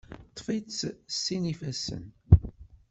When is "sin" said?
1.23-1.43